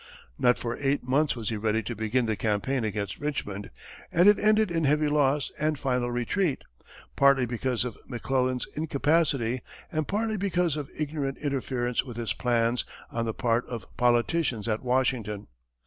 [0.39, 3.69] Not for eight months was he ready to begin the campaign against Richmond,
[4.11, 6.63] and it ended in heavy loss and final retreat,
[7.15, 9.61] partly because of McClellan's incapacity
[9.91, 14.81] and partly because of ignorant interference with his plans on the part of politicians at
[14.81, 15.45] Washington.